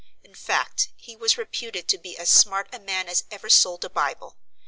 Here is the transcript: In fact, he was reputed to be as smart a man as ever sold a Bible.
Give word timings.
In 0.23 0.33
fact, 0.33 0.89
he 0.97 1.15
was 1.15 1.37
reputed 1.37 1.87
to 1.89 1.97
be 1.99 2.17
as 2.17 2.27
smart 2.27 2.67
a 2.73 2.79
man 2.79 3.07
as 3.07 3.23
ever 3.29 3.51
sold 3.51 3.85
a 3.85 3.89
Bible. 3.91 4.35